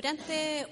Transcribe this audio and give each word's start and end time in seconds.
Durante 0.00 0.66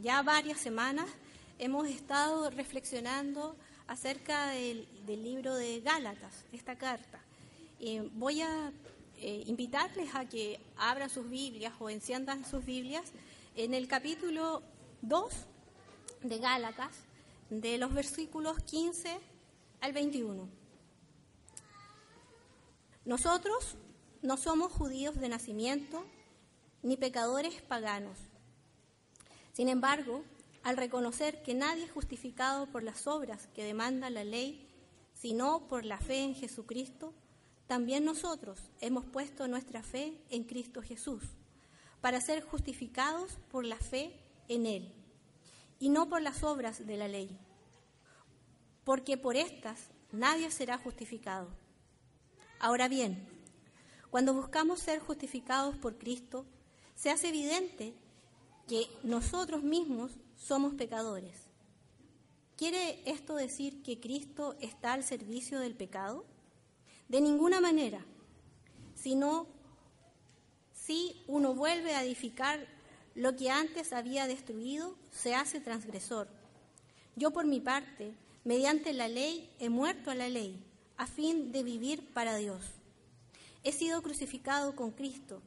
ya 0.00 0.22
varias 0.22 0.58
semanas 0.58 1.10
hemos 1.58 1.86
estado 1.86 2.48
reflexionando 2.48 3.54
acerca 3.86 4.52
del, 4.52 4.88
del 5.04 5.22
libro 5.22 5.54
de 5.54 5.82
Gálatas, 5.82 6.32
esta 6.50 6.78
carta. 6.78 7.20
Eh, 7.80 8.08
voy 8.14 8.40
a 8.40 8.72
eh, 9.18 9.42
invitarles 9.44 10.14
a 10.14 10.26
que 10.26 10.58
abran 10.78 11.10
sus 11.10 11.28
Biblias 11.28 11.74
o 11.80 11.90
enciendan 11.90 12.46
sus 12.46 12.64
Biblias 12.64 13.12
en 13.56 13.74
el 13.74 13.86
capítulo 13.88 14.62
2 15.02 15.30
de 16.22 16.38
Gálatas, 16.38 16.96
de 17.50 17.76
los 17.76 17.92
versículos 17.92 18.56
15 18.62 19.18
al 19.82 19.92
21. 19.92 20.48
Nosotros 23.04 23.76
no 24.22 24.38
somos 24.38 24.72
judíos 24.72 25.20
de 25.20 25.28
nacimiento 25.28 26.06
ni 26.82 26.96
pecadores 26.96 27.60
paganos. 27.62 28.18
Sin 29.52 29.68
embargo, 29.68 30.22
al 30.62 30.76
reconocer 30.76 31.42
que 31.42 31.54
nadie 31.54 31.84
es 31.84 31.92
justificado 31.92 32.66
por 32.66 32.82
las 32.82 33.06
obras 33.06 33.48
que 33.54 33.64
demanda 33.64 34.10
la 34.10 34.24
ley, 34.24 34.68
sino 35.14 35.66
por 35.68 35.84
la 35.84 35.98
fe 35.98 36.22
en 36.22 36.34
Jesucristo, 36.34 37.12
también 37.66 38.04
nosotros 38.04 38.60
hemos 38.80 39.04
puesto 39.04 39.48
nuestra 39.48 39.82
fe 39.82 40.20
en 40.30 40.44
Cristo 40.44 40.82
Jesús, 40.82 41.24
para 42.00 42.20
ser 42.20 42.42
justificados 42.42 43.38
por 43.50 43.64
la 43.64 43.76
fe 43.76 44.18
en 44.48 44.66
Él, 44.66 44.92
y 45.78 45.88
no 45.88 46.08
por 46.08 46.22
las 46.22 46.42
obras 46.42 46.86
de 46.86 46.96
la 46.96 47.08
ley, 47.08 47.38
porque 48.84 49.16
por 49.16 49.36
estas 49.36 49.90
nadie 50.12 50.50
será 50.50 50.78
justificado. 50.78 51.48
Ahora 52.60 52.88
bien, 52.88 53.28
cuando 54.10 54.32
buscamos 54.32 54.80
ser 54.80 55.00
justificados 55.00 55.76
por 55.76 55.98
Cristo, 55.98 56.46
se 56.98 57.10
hace 57.10 57.28
evidente 57.28 57.94
que 58.66 58.88
nosotros 59.04 59.62
mismos 59.62 60.10
somos 60.36 60.74
pecadores. 60.74 61.36
¿Quiere 62.56 63.00
esto 63.08 63.36
decir 63.36 63.84
que 63.84 64.00
Cristo 64.00 64.56
está 64.60 64.94
al 64.94 65.04
servicio 65.04 65.60
del 65.60 65.76
pecado? 65.76 66.24
De 67.08 67.20
ninguna 67.20 67.60
manera, 67.60 68.04
sino 68.96 69.46
si 70.74 71.22
uno 71.28 71.54
vuelve 71.54 71.94
a 71.94 72.02
edificar 72.02 72.66
lo 73.14 73.36
que 73.36 73.48
antes 73.48 73.92
había 73.92 74.26
destruido, 74.26 74.96
se 75.12 75.36
hace 75.36 75.60
transgresor. 75.60 76.28
Yo 77.14 77.30
por 77.30 77.46
mi 77.46 77.60
parte, 77.60 78.12
mediante 78.42 78.92
la 78.92 79.06
ley, 79.06 79.48
he 79.60 79.68
muerto 79.68 80.10
a 80.10 80.16
la 80.16 80.28
ley, 80.28 80.60
a 80.96 81.06
fin 81.06 81.52
de 81.52 81.62
vivir 81.62 82.12
para 82.12 82.36
Dios. 82.36 82.60
He 83.62 83.70
sido 83.70 84.02
crucificado 84.02 84.74
con 84.74 84.90
Cristo, 84.90 85.40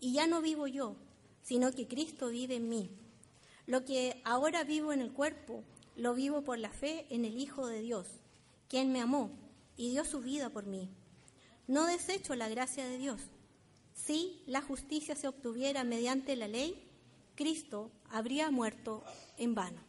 y 0.00 0.14
ya 0.14 0.26
no 0.26 0.40
vivo 0.40 0.66
yo, 0.66 0.96
sino 1.42 1.72
que 1.72 1.86
Cristo 1.86 2.28
vive 2.28 2.56
en 2.56 2.68
mí. 2.68 2.90
Lo 3.66 3.84
que 3.84 4.20
ahora 4.24 4.64
vivo 4.64 4.92
en 4.92 5.00
el 5.00 5.12
cuerpo, 5.12 5.62
lo 5.94 6.14
vivo 6.14 6.42
por 6.42 6.58
la 6.58 6.70
fe 6.70 7.06
en 7.10 7.24
el 7.24 7.38
Hijo 7.38 7.66
de 7.66 7.80
Dios, 7.80 8.06
quien 8.68 8.92
me 8.92 9.00
amó 9.00 9.30
y 9.76 9.90
dio 9.90 10.04
su 10.04 10.20
vida 10.20 10.50
por 10.50 10.64
mí. 10.66 10.88
No 11.66 11.86
desecho 11.86 12.34
la 12.34 12.48
gracia 12.48 12.84
de 12.86 12.98
Dios. 12.98 13.20
Si 13.94 14.42
la 14.46 14.62
justicia 14.62 15.14
se 15.14 15.28
obtuviera 15.28 15.84
mediante 15.84 16.34
la 16.34 16.48
ley, 16.48 16.88
Cristo 17.36 17.90
habría 18.10 18.50
muerto 18.50 19.04
en 19.36 19.54
vano. 19.54 19.80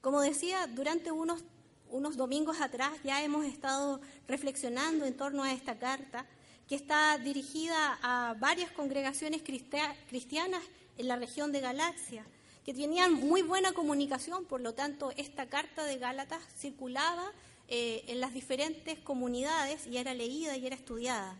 Como 0.00 0.20
decía, 0.20 0.66
durante 0.66 1.12
unos, 1.12 1.44
unos 1.90 2.16
domingos 2.16 2.60
atrás 2.60 2.92
ya 3.04 3.22
hemos 3.22 3.44
estado 3.44 4.00
reflexionando 4.26 5.04
en 5.04 5.16
torno 5.16 5.42
a 5.42 5.52
esta 5.52 5.78
carta 5.78 6.26
que 6.68 6.74
está 6.74 7.16
dirigida 7.16 7.98
a 8.02 8.34
varias 8.34 8.70
congregaciones 8.70 9.42
cristianas 9.42 10.62
en 10.98 11.08
la 11.08 11.16
región 11.16 11.50
de 11.50 11.60
Galacia, 11.60 12.26
que 12.64 12.74
tenían 12.74 13.14
muy 13.14 13.40
buena 13.40 13.72
comunicación, 13.72 14.44
por 14.44 14.60
lo 14.60 14.74
tanto, 14.74 15.10
esta 15.16 15.46
carta 15.46 15.84
de 15.84 15.96
Gálatas 15.96 16.42
circulaba 16.58 17.32
eh, 17.68 18.04
en 18.08 18.20
las 18.20 18.34
diferentes 18.34 18.98
comunidades 18.98 19.86
y 19.86 19.96
era 19.96 20.12
leída 20.12 20.58
y 20.58 20.66
era 20.66 20.76
estudiada. 20.76 21.38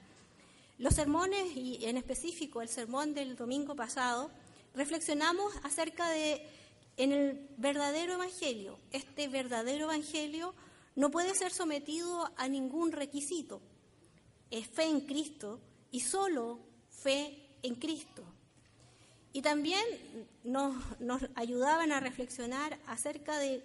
Los 0.79 0.95
sermones, 0.95 1.55
y 1.55 1.85
en 1.85 1.99
específico 1.99 2.63
el 2.63 2.71
sermón 2.71 3.13
del 3.13 3.37
domingo 3.37 3.77
pasado, 3.77 4.31
reflexionamos 4.75 5.53
acerca 5.63 6.09
de 6.09 6.43
en 6.97 7.13
el 7.13 7.49
verdadero 7.59 8.15
evangelio. 8.15 8.79
Este 8.93 9.29
verdadero 9.29 9.85
evangelio 9.85 10.55
no 10.97 11.11
puede 11.11 11.35
ser 11.35 11.53
sometido 11.53 12.31
a 12.37 12.49
ningún 12.49 12.93
requisito 12.93 13.61
es 14.51 14.67
fe 14.67 14.85
en 14.85 15.01
Cristo 15.03 15.61
y 15.91 16.01
solo 16.01 16.59
fe 16.91 17.49
en 17.63 17.75
Cristo. 17.77 18.25
Y 19.33 19.43
también 19.43 19.85
nos, 20.45 20.75
nos, 21.01 21.23
ayudaban 21.35 21.93
a 21.93 22.01
reflexionar 22.01 22.79
acerca 22.87 23.39
de 23.39 23.63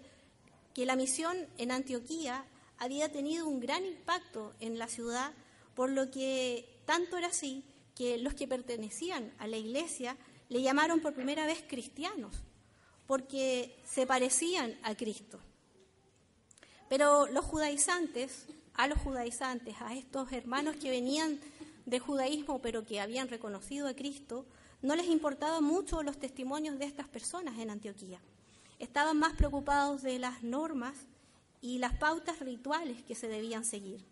que 0.73 0.85
la 0.85 0.95
misión 0.95 1.37
en 1.57 1.71
Antioquía 1.71 2.45
había 2.77 3.11
tenido 3.11 3.47
un 3.47 3.59
gran 3.59 3.85
impacto 3.85 4.53
en 4.59 4.77
la 4.77 4.87
ciudad, 4.87 5.31
por 5.75 5.89
lo 5.89 6.11
que 6.11 6.81
tanto 6.85 7.17
era 7.17 7.27
así 7.27 7.63
que 7.95 8.17
los 8.17 8.33
que 8.33 8.47
pertenecían 8.47 9.33
a 9.37 9.47
la 9.47 9.57
iglesia 9.57 10.17
le 10.49 10.61
llamaron 10.61 10.99
por 10.99 11.13
primera 11.13 11.45
vez 11.45 11.63
cristianos, 11.67 12.35
porque 13.07 13.79
se 13.85 14.05
parecían 14.05 14.77
a 14.83 14.95
Cristo. 14.95 15.39
Pero 16.89 17.27
los 17.27 17.45
judaizantes 17.45 18.47
a 18.75 18.87
los 18.87 18.99
judaizantes, 18.99 19.75
a 19.79 19.93
estos 19.93 20.31
hermanos 20.31 20.75
que 20.77 20.89
venían 20.89 21.39
del 21.85 21.99
judaísmo 21.99 22.61
pero 22.61 22.85
que 22.85 22.99
habían 22.99 23.27
reconocido 23.29 23.87
a 23.87 23.93
Cristo, 23.93 24.45
no 24.81 24.95
les 24.95 25.07
importaba 25.07 25.61
mucho 25.61 26.03
los 26.03 26.17
testimonios 26.17 26.77
de 26.79 26.85
estas 26.85 27.07
personas 27.07 27.57
en 27.59 27.69
Antioquía. 27.69 28.19
Estaban 28.79 29.17
más 29.17 29.33
preocupados 29.33 30.01
de 30.01 30.19
las 30.19 30.43
normas 30.43 30.95
y 31.61 31.77
las 31.77 31.93
pautas 31.93 32.39
rituales 32.39 33.01
que 33.03 33.15
se 33.15 33.29
debían 33.29 33.63
seguir. 33.63 34.03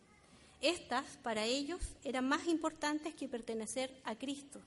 Estas, 0.62 1.06
para 1.18 1.44
ellos, 1.44 1.82
eran 2.04 2.28
más 2.28 2.48
importantes 2.48 3.16
que 3.16 3.28
pertenecer 3.28 3.92
a 4.06 4.16
Cristo. 4.16 4.62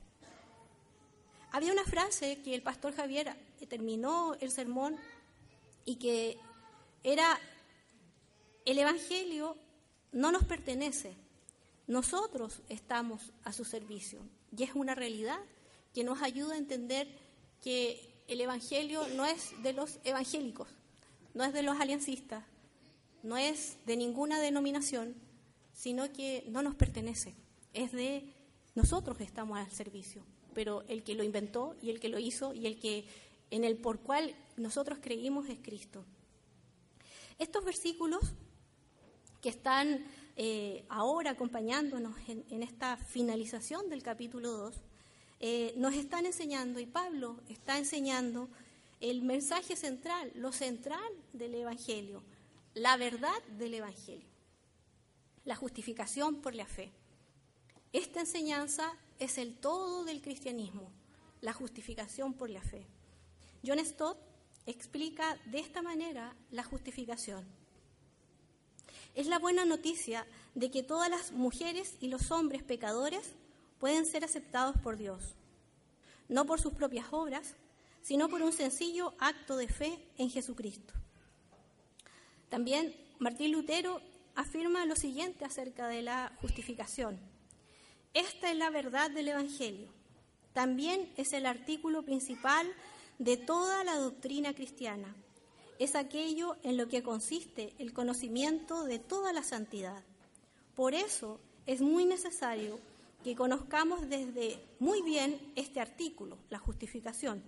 Había 1.51 1.71
una 1.71 1.85
frase 1.85 2.41
que 2.43 2.53
el 2.53 2.61
pastor 2.61 2.93
Javier 2.93 3.33
terminó 3.69 4.35
el 4.41 4.51
sermón 4.51 4.97
y 5.85 5.95
que 5.95 6.37
era, 7.01 7.39
el 8.65 8.77
Evangelio 8.77 9.57
no 10.15 10.31
nos 10.31 10.45
pertenece. 10.45 11.13
Nosotros 11.87 12.61
estamos 12.69 13.33
a 13.43 13.53
su 13.53 13.65
servicio 13.65 14.19
y 14.57 14.63
es 14.63 14.73
una 14.73 14.95
realidad 14.95 15.37
que 15.93 16.03
nos 16.03 16.23
ayuda 16.23 16.55
a 16.55 16.57
entender 16.57 17.07
que 17.61 18.23
el 18.27 18.41
Evangelio 18.41 19.07
no 19.09 19.25
es 19.25 19.51
de 19.61 19.73
los 19.73 19.99
evangélicos, 20.03 20.69
no 21.33 21.43
es 21.43 21.53
de 21.53 21.61
los 21.61 21.79
aliancistas, 21.79 22.43
no 23.21 23.37
es 23.37 23.77
de 23.85 23.97
ninguna 23.97 24.39
denominación, 24.39 25.15
sino 25.73 26.11
que 26.11 26.45
no 26.47 26.63
nos 26.63 26.75
pertenece, 26.75 27.35
es 27.73 27.91
de 27.91 28.23
nosotros 28.73 29.17
que 29.17 29.25
estamos 29.25 29.59
al 29.59 29.69
servicio, 29.69 30.23
pero 30.53 30.83
el 30.87 31.03
que 31.03 31.13
lo 31.13 31.23
inventó 31.23 31.75
y 31.81 31.89
el 31.89 31.99
que 31.99 32.09
lo 32.09 32.19
hizo 32.19 32.53
y 32.53 32.65
el 32.65 32.79
que 32.79 33.05
en 33.51 33.65
el 33.65 33.77
por 33.77 33.99
cual 33.99 34.33
nosotros 34.55 34.99
creímos 35.01 35.49
es 35.49 35.59
Cristo. 35.59 36.05
Estos 37.37 37.65
versículos 37.65 38.33
que 39.45 39.49
están 39.49 40.03
eh, 40.37 40.85
ahora 40.89 41.29
acompañándonos 41.29 42.15
en, 42.27 42.63
esta 42.63 42.97
finalización 42.97 43.89
del 43.89 44.01
capítulo 44.01 44.49
2, 44.49 44.75
eh, 45.39 45.73
nos 45.77 45.93
están 45.93 46.25
enseñando, 46.25 46.79
y 46.79 46.87
Pablo 46.87 47.39
está 47.47 47.77
enseñando, 47.77 48.49
el 49.01 49.21
mensaje 49.21 49.75
central, 49.75 50.31
lo 50.33 50.51
central 50.51 51.11
del 51.31 51.53
Evangelio, 51.53 52.23
la 52.73 52.97
verdad 52.97 53.39
del 53.59 53.75
Evangelio, 53.75 54.27
la 55.43 55.55
justificación 55.55 56.41
por 56.41 56.55
la 56.55 56.65
fe. 56.65 56.91
Esta 57.93 58.21
enseñanza 58.21 58.97
es 59.19 59.37
el 59.37 59.55
todo 59.55 60.05
del 60.05 60.23
cristianismo, 60.23 60.89
la 61.41 61.53
justificación 61.53 62.33
por 62.33 62.49
la 62.49 62.63
fe. 62.63 62.87
John 63.63 63.77
Stott 63.85 64.17
explica 64.65 65.37
de 65.45 65.59
esta 65.59 65.83
manera 65.83 66.35
la 66.49 66.63
justificación. 66.63 67.45
Es 69.15 69.27
la 69.27 69.39
buena 69.39 69.63
noticia 69.63 70.27
de 70.55 70.69
que 70.69 70.83
todas 70.83 71.09
las 71.09 71.31
mujeres 71.31 71.95
y 72.01 72.09
los 72.09 72.31
hombres 72.31 72.63
pecadores 72.63 73.31
pueden 73.79 74.05
ser 74.05 74.25
aceptados 74.25 74.75
por 74.83 74.97
Dios, 74.97 75.35
no 76.27 76.45
por 76.45 76.59
sus 76.59 76.73
propias 76.73 77.07
obras, 77.11 77.55
sino 78.01 78.27
por 78.27 78.41
un 78.41 78.51
sencillo 78.51 79.13
acto 79.19 79.55
de 79.55 79.69
fe 79.69 79.97
en 80.17 80.29
Jesucristo. 80.29 80.93
También 82.49 82.93
Martín 83.19 83.53
Lutero 83.53 84.01
afirma 84.35 84.85
lo 84.85 84.97
siguiente 84.97 85.45
acerca 85.45 85.87
de 85.87 86.01
la 86.01 86.33
justificación. 86.41 87.17
Esta 88.13 88.51
es 88.51 88.57
la 88.57 88.69
verdad 88.69 89.11
del 89.11 89.29
Evangelio. 89.29 89.87
También 90.53 91.11
es 91.15 91.33
el 91.33 91.45
artículo 91.45 92.03
principal 92.03 92.67
de 93.17 93.37
toda 93.37 93.83
la 93.85 93.95
doctrina 93.95 94.53
cristiana. 94.53 95.15
Es 95.77 95.95
aquello 95.95 96.55
en 96.63 96.77
lo 96.77 96.87
que 96.87 97.03
consiste 97.03 97.73
el 97.79 97.91
conocimiento 97.91 98.85
de 98.85 98.97
toda 98.99 99.33
la 99.33 99.43
santidad. 99.43 100.03
Por 100.73 100.93
eso 100.93 101.39
es 101.65 101.81
muy 101.81 102.05
necesario 102.05 102.79
que 103.23 103.35
conozcamos 103.35 104.07
desde 104.07 104.57
muy 104.79 105.01
bien 105.01 105.37
este 105.55 105.81
artículo, 105.81 106.37
la 106.49 106.59
justificación, 106.59 107.43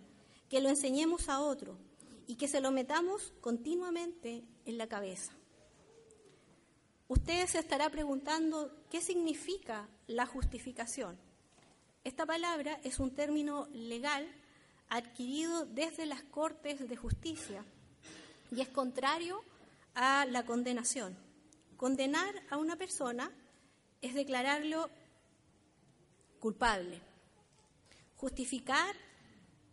que 0.50 0.59
lo 0.59 0.68
enseñemos 0.68 1.29
a 1.29 1.39
otro 1.39 1.77
y 2.25 2.35
que 2.35 2.50
se 2.50 2.59
lo 2.59 2.71
metamos 2.71 3.31
continuamente 3.39 4.44
en 4.65 4.77
la 4.77 4.88
cabeza. 4.88 5.31
Usted 7.07 7.47
se 7.47 7.59
estará 7.59 7.89
preguntando 7.89 8.69
qué 8.89 9.00
significa 9.00 9.88
la 10.07 10.25
justificación. 10.25 11.18
Esta 12.03 12.25
palabra 12.25 12.80
es 12.83 13.00
un 13.00 13.12
término 13.15 13.68
legal 13.71 14.27
adquirido 14.89 15.65
desde 15.65 16.06
las 16.06 16.23
Cortes 16.23 16.89
de 16.89 16.95
Justicia 16.97 17.63
y 18.51 18.61
es 18.61 18.69
contrario 18.69 19.44
a 19.95 20.25
la 20.25 20.45
condenación. 20.45 21.17
Condenar 21.75 22.33
a 22.49 22.57
una 22.57 22.75
persona 22.75 23.31
es 24.01 24.13
declararlo 24.13 24.89
culpable. 26.39 27.01
Justificar 28.15 28.95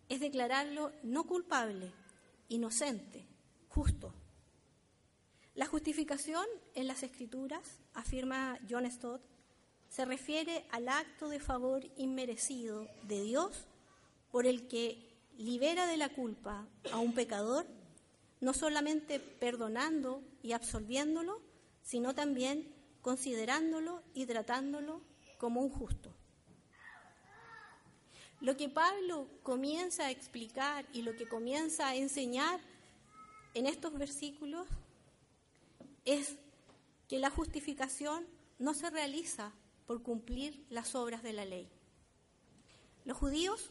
es 0.08 0.20
declararlo 0.20 0.92
no 1.02 1.24
culpable, 1.24 1.92
inocente, 2.48 3.26
justo. 3.68 4.12
La 5.54 5.66
justificación 5.66 6.44
en 6.74 6.88
las 6.88 7.02
Escrituras, 7.02 7.78
afirma 7.94 8.58
John 8.68 8.90
Stott, 8.90 9.22
se 9.88 10.04
refiere 10.04 10.66
al 10.72 10.88
acto 10.88 11.28
de 11.28 11.38
favor 11.38 11.84
inmerecido 11.96 12.88
de 13.04 13.22
Dios 13.22 13.66
por 14.32 14.46
el 14.46 14.66
que 14.66 15.14
libera 15.38 15.86
de 15.86 15.96
la 15.96 16.08
culpa 16.08 16.66
a 16.90 16.98
un 16.98 17.14
pecador, 17.14 17.66
no 18.44 18.52
solamente 18.52 19.20
perdonando 19.20 20.22
y 20.42 20.52
absolviéndolo, 20.52 21.40
sino 21.82 22.14
también 22.14 22.70
considerándolo 23.00 24.02
y 24.12 24.26
tratándolo 24.26 25.00
como 25.38 25.62
un 25.62 25.70
justo. 25.70 26.14
Lo 28.42 28.54
que 28.58 28.68
Pablo 28.68 29.28
comienza 29.42 30.04
a 30.04 30.10
explicar 30.10 30.84
y 30.92 31.00
lo 31.00 31.16
que 31.16 31.26
comienza 31.26 31.88
a 31.88 31.96
enseñar 31.96 32.60
en 33.54 33.64
estos 33.66 33.94
versículos 33.94 34.68
es 36.04 36.36
que 37.08 37.18
la 37.18 37.30
justificación 37.30 38.26
no 38.58 38.74
se 38.74 38.90
realiza 38.90 39.52
por 39.86 40.02
cumplir 40.02 40.66
las 40.68 40.94
obras 40.94 41.22
de 41.22 41.32
la 41.32 41.46
ley. 41.46 41.66
Los 43.06 43.16
judíos 43.16 43.70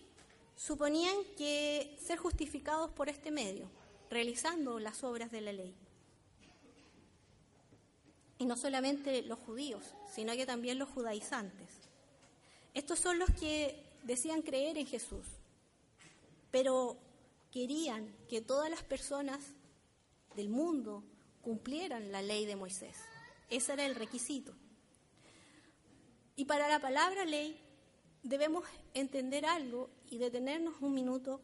suponían 0.55 1.15
que 1.37 1.95
ser 2.03 2.17
justificados 2.17 2.89
por 2.89 3.07
este 3.07 3.29
medio, 3.29 3.69
realizando 4.09 4.79
las 4.79 5.03
obras 5.03 5.31
de 5.31 5.41
la 5.41 5.53
ley. 5.53 5.75
Y 8.37 8.45
no 8.45 8.57
solamente 8.57 9.21
los 9.21 9.39
judíos, 9.39 9.95
sino 10.13 10.33
que 10.33 10.45
también 10.45 10.79
los 10.79 10.89
judaizantes. 10.89 11.69
Estos 12.73 12.99
son 12.99 13.19
los 13.19 13.29
que 13.31 13.83
decían 14.03 14.41
creer 14.41 14.77
en 14.77 14.87
Jesús, 14.87 15.25
pero 16.51 16.97
querían 17.51 18.13
que 18.27 18.41
todas 18.41 18.69
las 18.69 18.83
personas 18.83 19.39
del 20.35 20.49
mundo 20.49 21.03
cumplieran 21.41 22.11
la 22.11 22.21
ley 22.21 22.45
de 22.45 22.55
Moisés. 22.55 22.97
Ese 23.49 23.73
era 23.73 23.85
el 23.85 23.95
requisito. 23.95 24.55
Y 26.35 26.45
para 26.45 26.67
la 26.67 26.79
palabra 26.79 27.25
ley 27.25 27.61
debemos 28.23 28.65
entender 28.93 29.45
algo 29.45 29.89
y 30.09 30.17
detenernos 30.17 30.75
un 30.81 30.93
minuto 30.93 31.41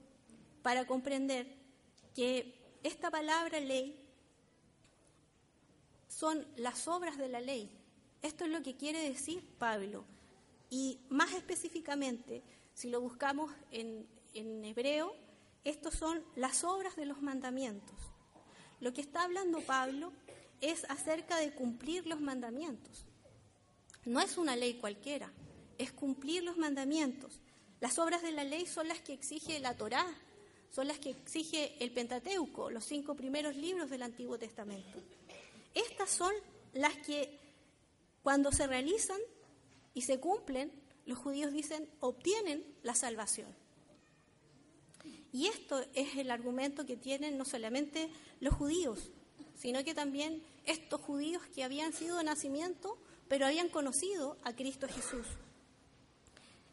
para 0.64 0.88
comprender 0.88 1.59
que 2.16 2.56
esta 2.84 3.12
palabra 3.12 3.60
ley 3.60 4.00
son 6.08 6.46
las 6.58 6.88
obras 6.88 7.18
de 7.18 7.30
la 7.30 7.40
ley. 7.40 7.70
Esto 8.22 8.46
es 8.46 8.52
lo 8.52 8.62
que 8.62 8.76
quiere 8.76 9.08
decir 9.08 9.46
Pablo. 9.58 10.06
Y 10.70 11.00
más 11.10 11.34
específicamente, 11.34 12.44
si 12.74 12.90
lo 12.90 13.02
buscamos 13.02 13.52
en, 13.72 14.08
en 14.34 14.66
hebreo, 14.66 15.16
estos 15.64 15.94
son 15.94 16.24
las 16.36 16.64
obras 16.64 16.96
de 16.96 17.06
los 17.06 17.22
mandamientos. 17.22 17.96
Lo 18.80 18.94
que 18.94 19.02
está 19.02 19.24
hablando 19.24 19.62
Pablo 19.62 20.12
es 20.62 20.86
acerca 20.90 21.38
de 21.38 21.54
cumplir 21.54 22.08
los 22.08 22.22
mandamientos. 22.22 23.06
No 24.06 24.22
es 24.22 24.38
una 24.38 24.56
ley 24.56 24.76
cualquiera, 24.76 25.32
es 25.78 25.92
cumplir 25.92 26.44
los 26.44 26.58
mandamientos. 26.58 27.42
Las 27.80 28.00
obras 28.00 28.22
de 28.22 28.32
la 28.32 28.44
ley 28.44 28.66
son 28.66 28.88
las 28.88 29.00
que 29.02 29.14
exige 29.14 29.60
la 29.60 29.76
Torá, 29.76 30.06
son 30.72 30.88
las 30.88 31.00
que 31.00 31.12
exige 31.12 31.76
el 31.80 31.92
Pentateuco, 31.92 32.70
los 32.70 32.86
cinco 32.86 33.16
primeros 33.16 33.56
libros 33.56 33.90
del 33.90 34.04
Antiguo 34.04 34.38
Testamento. 34.38 35.00
Estas 35.74 36.10
son 36.10 36.34
las 36.74 36.96
que 36.98 37.40
cuando 38.24 38.52
se 38.52 38.68
realizan 38.68 39.20
y 39.94 40.02
se 40.02 40.20
cumplen, 40.20 40.72
los 41.06 41.18
judíos 41.18 41.52
dicen, 41.52 41.90
obtienen 42.00 42.64
la 42.84 42.94
salvación. 42.94 43.48
Y 45.32 45.48
esto 45.48 45.84
es 45.94 46.16
el 46.18 46.32
argumento 46.32 46.86
que 46.86 46.98
tienen 46.98 47.38
no 47.38 47.46
solamente 47.46 48.10
los 48.40 48.54
judíos, 48.54 49.12
sino 49.56 49.84
que 49.84 49.94
también 49.94 50.44
estos 50.66 51.02
judíos 51.02 51.44
que 51.54 51.64
habían 51.64 51.94
sido 51.94 52.18
de 52.18 52.24
nacimiento, 52.24 52.98
pero 53.28 53.46
habían 53.46 53.70
conocido 53.70 54.38
a 54.44 54.56
Cristo 54.56 54.88
Jesús. 54.88 55.26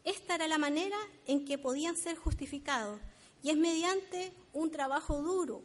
Esta 0.03 0.35
era 0.35 0.47
la 0.47 0.57
manera 0.57 0.97
en 1.25 1.45
que 1.45 1.57
podían 1.57 1.97
ser 1.97 2.15
justificados, 2.15 2.99
y 3.43 3.49
es 3.49 3.57
mediante 3.57 4.33
un 4.53 4.71
trabajo 4.71 5.21
duro. 5.21 5.63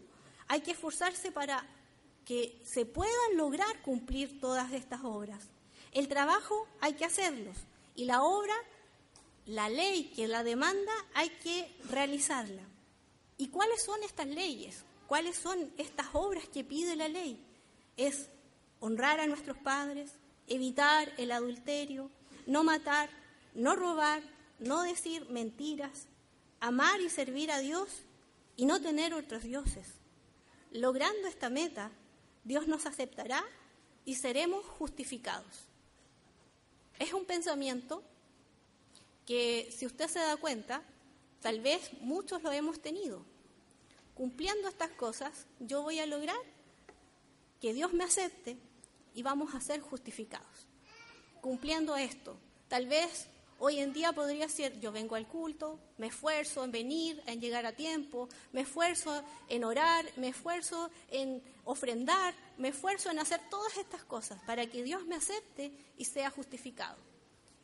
Hay 0.49 0.61
que 0.61 0.73
esforzarse 0.73 1.33
para 1.33 1.67
que 2.25 2.61
se 2.65 2.87
puedan 2.87 3.37
lograr 3.37 3.83
cumplir 3.83 4.41
todas 4.41 4.73
estas 4.73 5.01
obras. 5.05 5.49
El 5.93 6.09
trabajo 6.09 6.67
hay 6.81 6.95
que 6.95 7.05
hacerlos, 7.05 7.57
y 7.95 8.05
la 8.05 8.23
obra, 8.23 8.55
la 9.47 9.69
ley 9.69 10.13
que 10.15 10.29
la 10.29 10.43
demanda, 10.43 10.93
hay 11.15 11.29
que 11.29 11.75
realizarla. 11.91 12.63
¿Y 13.37 13.49
cuáles 13.49 13.83
son 13.83 14.03
estas 14.03 14.29
leyes? 14.29 14.85
¿Cuáles 15.07 15.37
son 15.37 15.73
estas 15.77 16.07
obras 16.13 16.49
que 16.49 16.65
pide 16.65 16.97
la 16.97 17.09
ley? 17.09 17.45
Es 17.97 18.29
honrar 18.81 19.21
a 19.21 19.27
nuestros 19.27 19.59
padres, 19.59 20.13
evitar 20.47 21.13
el 21.19 21.33
adulterio, 21.33 22.11
no 22.47 22.65
matar, 22.65 23.11
no 23.55 23.77
robar, 23.77 24.23
no 24.59 24.83
decir 24.83 25.29
mentiras, 25.29 26.07
amar 26.63 27.01
y 27.01 27.11
servir 27.11 27.51
a 27.51 27.59
Dios 27.59 27.89
y 28.57 28.65
no 28.65 28.81
tener 28.81 29.13
otros 29.13 29.43
dioses. 29.43 29.87
Logrando 30.71 31.29
esta 31.29 31.51
meta, 31.51 31.91
Dios 32.45 32.67
nos 32.69 32.87
aceptará 32.87 33.45
y 34.07 34.15
seremos 34.15 34.65
justificados. 34.65 35.67
Es 36.99 37.13
un 37.13 37.27
pensamiento 37.27 38.03
que, 39.27 39.71
si 39.77 39.85
usted 39.85 40.09
se 40.09 40.21
da 40.21 40.39
cuenta, 40.39 40.83
tal 41.41 41.61
vez 41.61 41.91
muchos 42.01 42.43
lo 42.43 42.51
hemos 42.53 42.81
tenido 42.81 43.25
cumpliendo 44.15 44.69
estas 44.69 44.91
cosas, 44.91 45.47
yo 45.59 45.83
voy 45.83 45.99
a 45.99 46.07
lograr 46.07 46.37
que 47.61 47.73
Dios 47.73 47.93
me 47.93 48.05
acepte 48.05 48.57
y 49.15 49.23
vamos 49.23 49.55
a 49.55 49.61
ser 49.61 49.81
justificados. 49.81 50.69
Cumpliendo 51.41 51.97
esto, 51.97 52.37
tal 52.69 52.87
vez 52.87 53.27
hoy 53.65 53.79
en 53.79 53.93
día 53.93 54.13
podría 54.13 54.49
ser, 54.49 54.81
yo 54.81 54.91
vengo 54.91 55.15
al 55.15 55.29
culto, 55.29 55.79
me 55.97 56.09
esfuerzo 56.09 56.65
en 56.65 56.73
venir, 56.73 57.23
en 57.27 57.41
llegar 57.41 57.65
a 57.65 57.71
tiempo, 57.71 58.29
me 58.51 58.63
esfuerzo 58.63 59.23
en 59.49 59.63
orar, 59.63 60.05
me 60.17 60.31
esfuerzo 60.31 60.91
en 61.09 61.41
ofrendar, 61.65 62.35
me 62.59 62.71
esfuerzo 62.71 63.13
en 63.13 63.21
hacer 63.21 63.41
todas 63.51 63.77
estas 63.77 64.03
cosas 64.03 64.43
para 64.49 64.67
que 64.67 64.83
Dios 64.83 65.07
me 65.07 65.15
acepte 65.15 65.71
y 65.97 66.07
sea 66.07 66.29
justificado. 66.31 66.97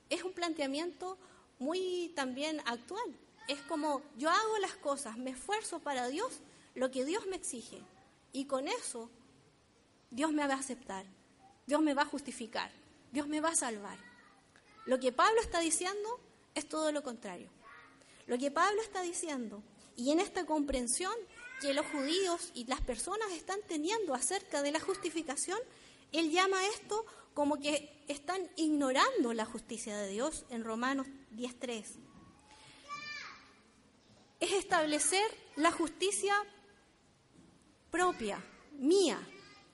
Es 0.09 0.23
un 0.23 0.33
planteamiento 0.33 1.19
muy 1.59 2.13
también 2.15 2.61
actual, 2.67 3.19
es 3.49 3.61
como 3.63 4.01
yo 4.17 4.31
hago 4.31 4.59
las 4.59 4.77
cosas, 4.77 5.19
me 5.19 5.31
esfuerzo 5.31 5.81
para 5.81 6.07
Dios, 6.07 6.43
lo 6.77 6.93
que 6.93 7.05
Dios 7.05 7.27
me 7.27 7.35
exige. 7.35 7.83
Y 8.33 8.45
con 8.45 8.69
eso 8.69 9.11
Dios 10.13 10.33
me 10.33 10.47
va 10.47 10.55
a 10.55 10.61
aceptar, 10.61 11.07
Dios 11.67 11.83
me 11.83 11.95
va 11.95 12.03
a 12.03 12.07
justificar, 12.07 12.71
Dios 13.11 13.27
me 13.27 13.41
va 13.41 13.49
a 13.49 13.57
salvar. 13.57 14.08
Lo 14.89 14.99
que 14.99 15.13
Pablo 15.13 15.39
está 15.43 15.61
diciendo 15.61 16.19
es 16.55 16.67
todo 16.67 16.93
lo 16.93 17.03
contrario. 17.03 17.51
Lo 18.27 18.39
que 18.39 18.51
Pablo 18.51 18.81
está 18.81 19.03
diciendo, 19.03 19.63
y 19.97 20.13
en 20.13 20.19
esta 20.19 20.47
comprensión 20.47 21.13
que 21.61 21.75
los 21.75 21.85
judíos 21.89 22.51
y 22.55 22.65
las 22.65 22.81
personas 22.81 23.31
están 23.33 23.61
teniendo 23.69 24.15
acerca 24.15 24.63
de 24.63 24.73
la 24.73 24.81
justificación, 24.81 25.59
él 26.11 26.31
llama 26.31 26.67
esto 26.69 27.05
como 27.35 27.59
que 27.59 28.03
están 28.09 28.41
ignorando 28.57 29.35
la 29.35 29.45
justicia 29.45 29.95
de 29.99 30.09
Dios 30.09 30.47
en 30.49 30.65
Romanos 30.65 31.07
10.3. 31.37 31.85
Es 34.41 34.53
establecer 34.53 35.31
la 35.57 35.71
justicia 35.71 36.35
propia, 37.91 38.43
mía. 38.79 39.21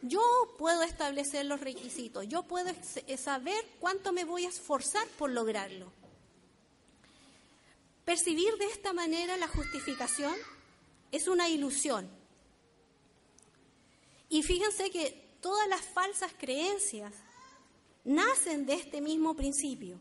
Yo 0.06 0.20
puedo 0.58 0.82
establecer 0.82 1.46
los 1.46 1.60
requisitos, 1.60 2.28
yo 2.28 2.42
puedo 2.42 2.70
saber 3.16 3.64
cuánto 3.80 4.12
me 4.12 4.24
voy 4.24 4.44
a 4.44 4.50
esforzar 4.50 5.08
por 5.16 5.30
lograrlo. 5.30 5.90
Percibir 8.04 8.54
de 8.58 8.66
esta 8.66 8.92
manera 8.92 9.38
la 9.38 9.48
justificación 9.48 10.34
es 11.10 11.26
una 11.26 11.48
ilusión. 11.48 12.06
Y 14.28 14.42
fíjense 14.42 14.90
que 14.90 15.38
todas 15.40 15.66
las 15.68 15.80
falsas 15.80 16.32
creencias 16.38 17.14
nacen 18.04 18.66
de 18.66 18.74
este 18.74 19.00
mismo 19.00 19.34
principio, 19.34 19.98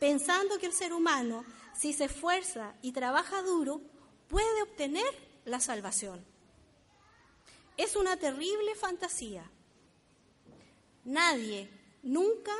pensando 0.00 0.58
que 0.58 0.64
el 0.64 0.72
ser 0.72 0.94
humano, 0.94 1.44
si 1.76 1.92
se 1.92 2.06
esfuerza 2.06 2.74
y 2.80 2.92
trabaja 2.92 3.42
duro, 3.42 3.82
puede 4.28 4.62
obtener 4.62 5.04
la 5.44 5.60
salvación. 5.60 6.31
Es 7.82 7.96
una 7.96 8.16
terrible 8.16 8.74
fantasía. 8.74 9.50
Nadie 11.04 11.68
nunca 12.02 12.52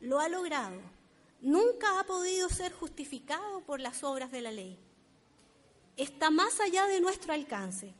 lo 0.00 0.20
ha 0.20 0.28
logrado 0.28 0.80
nunca 1.40 2.00
ha 2.00 2.04
podido 2.04 2.48
ser 2.48 2.72
justificado 2.72 3.60
por 3.60 3.80
las 3.80 4.02
obras 4.02 4.30
de 4.30 4.40
la 4.40 4.50
ley. 4.50 4.78
Está 5.96 6.30
más 6.30 6.60
allá 6.60 6.86
de 6.86 7.00
nuestro 7.00 7.32
alcance 7.32 7.94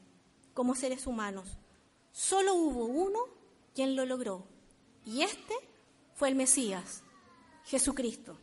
como 0.54 0.74
seres 0.74 1.06
humanos. 1.06 1.48
Solo 2.12 2.54
hubo 2.54 2.86
uno 2.86 3.20
quien 3.74 3.94
lo 3.94 4.04
logró, 4.06 4.44
y 5.04 5.22
este 5.22 5.54
fue 6.14 6.28
el 6.28 6.34
Mesías, 6.34 7.02
Jesucristo. 7.64 8.38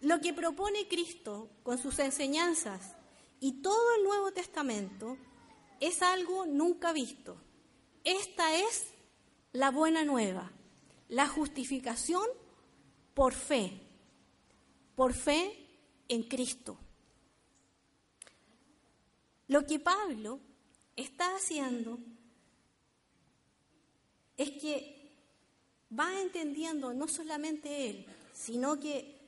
Lo 0.00 0.20
que 0.20 0.32
propone 0.32 0.86
Cristo 0.86 1.48
con 1.64 1.78
sus 1.78 1.98
enseñanzas 1.98 2.94
y 3.40 3.62
todo 3.62 3.96
el 3.96 4.04
Nuevo 4.04 4.30
Testamento 4.30 5.16
es 5.80 6.02
algo 6.02 6.46
nunca 6.46 6.92
visto. 6.92 7.36
Esta 8.04 8.56
es 8.56 8.88
la 9.52 9.70
buena 9.70 10.04
nueva 10.04 10.52
la 11.08 11.26
justificación 11.26 12.26
por 13.14 13.32
fe, 13.32 13.80
por 14.94 15.14
fe 15.14 15.52
en 16.08 16.22
Cristo. 16.24 16.78
Lo 19.48 19.66
que 19.66 19.78
Pablo 19.78 20.40
está 20.94 21.34
haciendo 21.34 21.98
es 24.36 24.50
que 24.52 25.10
va 25.98 26.20
entendiendo 26.20 26.92
no 26.92 27.08
solamente 27.08 27.88
él, 27.88 28.06
sino 28.34 28.78
que 28.78 29.18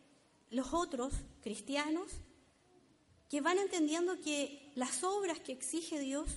los 0.51 0.75
otros 0.75 1.15
cristianos, 1.43 2.13
que 3.31 3.41
van 3.41 3.59
entendiendo 3.59 4.21
que 4.21 4.73
las 4.75 5.05
obras 5.05 5.39
que 5.39 5.53
exige 5.53 6.01
Dios 6.01 6.29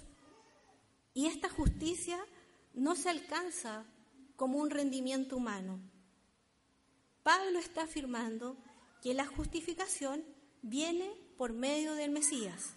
y 1.15 1.25
esta 1.25 1.49
justicia 1.49 2.23
no 2.75 2.95
se 2.95 3.09
alcanza 3.09 3.83
como 4.35 4.59
un 4.59 4.69
rendimiento 4.69 5.35
humano. 5.35 5.79
Pablo 7.23 7.57
está 7.57 7.83
afirmando 7.83 8.57
que 9.01 9.15
la 9.15 9.25
justificación 9.25 10.23
viene 10.61 11.09
por 11.35 11.51
medio 11.51 11.93
del 11.93 12.11
Mesías. 12.11 12.75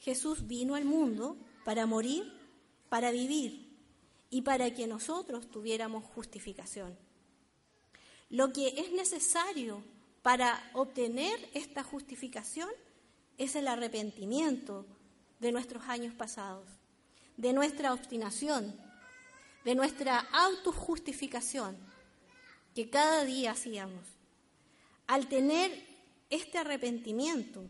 Jesús 0.00 0.48
vino 0.48 0.74
al 0.74 0.84
mundo 0.84 1.36
para 1.64 1.86
morir, 1.86 2.32
para 2.88 3.12
vivir 3.12 3.78
y 4.28 4.42
para 4.42 4.74
que 4.74 4.88
nosotros 4.88 5.48
tuviéramos 5.50 6.04
justificación. 6.04 6.98
Lo 8.28 8.52
que 8.52 8.74
es 8.76 8.90
necesario 8.92 9.84
para 10.22 10.68
obtener 10.74 11.38
esta 11.54 11.84
justificación 11.84 12.70
es 13.38 13.56
el 13.56 13.68
arrepentimiento 13.68 14.86
de 15.40 15.52
nuestros 15.52 15.84
años 15.84 16.14
pasados, 16.14 16.68
de 17.36 17.52
nuestra 17.52 17.92
obstinación, 17.92 18.74
de 19.64 19.74
nuestra 19.74 20.18
autojustificación 20.18 21.76
que 22.74 22.90
cada 22.90 23.24
día 23.24 23.52
hacíamos. 23.52 24.04
Al 25.06 25.28
tener 25.28 25.70
este 26.30 26.58
arrepentimiento 26.58 27.64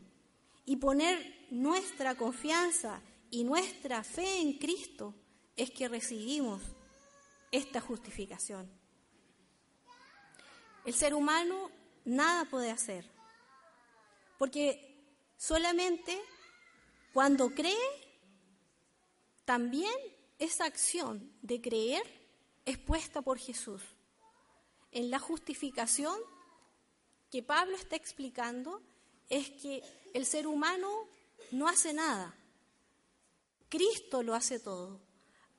y 0.64 0.76
poner 0.76 1.46
nuestra 1.50 2.14
confianza 2.14 3.00
y 3.30 3.44
nuestra 3.44 4.04
fe 4.04 4.40
en 4.40 4.58
Cristo, 4.58 5.14
es 5.56 5.70
que 5.70 5.88
recibimos 5.88 6.62
esta 7.50 7.80
justificación. 7.80 8.68
El 10.84 10.94
ser 10.94 11.14
humano 11.14 11.70
nada 12.04 12.44
puede 12.44 12.70
hacer, 12.70 13.08
porque 14.38 14.93
solamente 15.36 16.20
cuando 17.12 17.50
cree, 17.50 17.76
también 19.44 19.94
esa 20.38 20.64
acción 20.64 21.32
de 21.42 21.60
creer 21.60 22.02
es 22.64 22.78
puesta 22.78 23.22
por 23.22 23.38
Jesús. 23.38 23.82
En 24.90 25.10
la 25.10 25.18
justificación 25.18 26.16
que 27.30 27.42
Pablo 27.42 27.76
está 27.76 27.96
explicando 27.96 28.82
es 29.28 29.50
que 29.50 29.82
el 30.12 30.26
ser 30.26 30.46
humano 30.46 31.08
no 31.50 31.68
hace 31.68 31.92
nada. 31.92 32.34
Cristo 33.68 34.22
lo 34.22 34.34
hace 34.34 34.58
todo. 34.58 35.00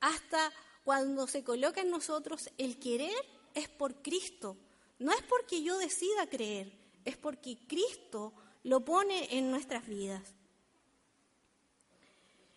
Hasta 0.00 0.52
cuando 0.84 1.26
se 1.26 1.42
coloca 1.42 1.80
en 1.80 1.90
nosotros 1.90 2.50
el 2.58 2.78
querer 2.78 3.14
es 3.54 3.68
por 3.68 4.02
Cristo. 4.02 4.56
No 4.98 5.12
es 5.12 5.22
porque 5.22 5.62
yo 5.62 5.78
decida 5.78 6.28
creer, 6.28 6.72
es 7.04 7.16
porque 7.16 7.58
Cristo 7.66 8.32
lo 8.66 8.84
pone 8.84 9.38
en 9.38 9.52
nuestras 9.52 9.86
vidas. 9.86 10.34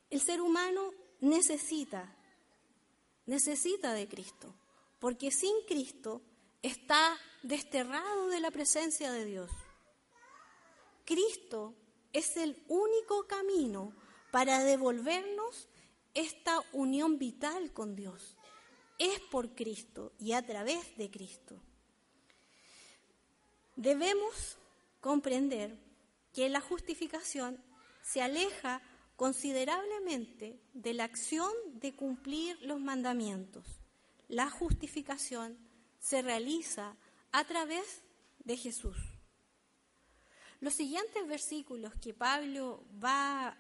El 0.10 0.20
ser 0.20 0.42
humano 0.42 0.92
necesita, 1.20 2.16
necesita 3.28 3.94
de 3.94 4.08
Cristo, 4.08 4.56
porque 4.98 5.30
sin 5.30 5.54
Cristo 5.68 6.24
está 6.64 7.16
desterrado 7.44 8.28
de 8.30 8.40
la 8.40 8.50
presencia 8.50 9.12
de 9.12 9.24
Dios. 9.24 9.52
Cristo 11.06 11.76
es 12.12 12.38
el 12.38 12.60
único 12.68 13.28
camino 13.28 13.94
para 14.32 14.64
devolvernos 14.64 15.68
esta 16.16 16.60
unión 16.74 17.20
vital 17.20 17.72
con 17.72 17.96
Dios. 17.96 18.36
Es 18.98 19.20
por 19.20 19.54
Cristo 19.54 20.14
y 20.18 20.32
a 20.34 20.44
través 20.44 20.98
de 20.98 21.12
Cristo. 21.12 21.62
Debemos 23.76 24.58
comprender 25.02 25.89
que 26.34 26.50
la 26.50 26.62
justificación 26.62 27.64
se 28.02 28.22
aleja 28.22 28.82
considerablemente 29.16 30.62
de 30.74 30.94
la 30.94 31.04
acción 31.04 31.52
de 31.74 31.94
cumplir 31.94 32.58
los 32.62 32.80
mandamientos. 32.80 33.82
La 34.28 34.50
justificación 34.50 35.58
se 36.00 36.22
realiza 36.22 36.96
a 37.32 37.44
través 37.44 38.04
de 38.40 38.58
Jesús. 38.58 38.96
Los 40.62 40.74
siguientes 40.74 41.28
versículos 41.28 41.94
que 41.96 42.14
Pablo 42.14 42.84
va, 43.04 43.58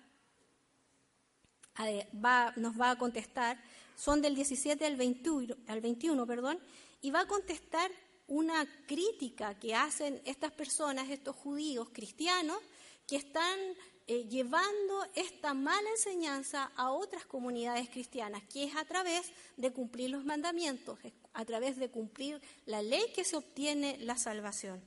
nos 2.55 2.79
va 2.79 2.91
a 2.91 2.97
contestar 2.97 3.61
son 3.95 4.21
del 4.21 4.35
17 4.35 4.85
al 4.85 4.95
21, 4.95 5.55
al 5.67 5.81
21 5.81 6.25
perdón, 6.25 6.59
y 7.01 7.11
va 7.11 7.21
a 7.21 7.27
contestar 7.27 7.91
una 8.29 8.65
crítica 8.87 9.59
que 9.59 9.75
hacen 9.75 10.21
estas 10.25 10.51
personas, 10.53 11.09
estos 11.09 11.35
judíos 11.35 11.89
cristianos, 11.91 12.57
que 13.05 13.17
están 13.17 13.59
eh, 14.07 14.27
llevando 14.29 15.05
esta 15.15 15.53
mala 15.53 15.89
enseñanza 15.89 16.71
a 16.75 16.91
otras 16.91 17.25
comunidades 17.25 17.89
cristianas, 17.89 18.43
que 18.51 18.63
es 18.63 18.75
a 18.75 18.85
través 18.85 19.31
de 19.57 19.71
cumplir 19.71 20.11
los 20.11 20.25
mandamientos, 20.25 20.99
a 21.33 21.45
través 21.45 21.77
de 21.77 21.89
cumplir 21.89 22.41
la 22.65 22.81
ley 22.81 23.03
que 23.13 23.23
se 23.23 23.35
obtiene 23.35 23.97
la 23.99 24.17
salvación. 24.17 24.81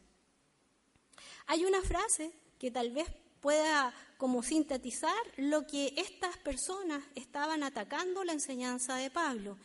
Hay 1.47 1.65
una 1.65 1.83
frase 1.83 2.33
que 2.59 2.71
tal 2.71 2.93
vez 2.93 3.09
pueda 3.41 3.93
como 4.19 4.45
sintetizar 4.45 5.17
lo 5.37 5.67
que 5.67 5.95
estas 5.97 6.37
personas 6.39 7.03
estaban 7.17 7.65
atacando 7.65 8.23
la 8.23 8.33
enseñanza 8.33 8.95
de 8.97 9.11
Pablo. 9.11 9.59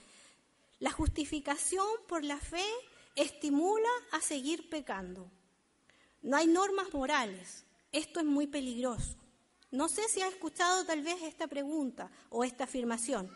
La 0.79 0.91
justificación 0.91 1.87
por 2.07 2.23
la 2.23 2.37
fe 2.37 2.65
estimula 3.17 3.89
a 4.11 4.21
seguir 4.21 4.69
pecando. 4.69 5.29
No 6.21 6.37
hay 6.37 6.47
normas 6.47 6.93
morales. 6.93 7.65
Esto 7.91 8.19
es 8.19 8.25
muy 8.25 8.47
peligroso. 8.47 9.15
No 9.71 9.89
sé 9.89 10.07
si 10.07 10.21
ha 10.21 10.27
escuchado 10.27 10.85
tal 10.85 11.01
vez 11.01 11.21
esta 11.23 11.47
pregunta 11.47 12.09
o 12.29 12.43
esta 12.43 12.63
afirmación. 12.63 13.35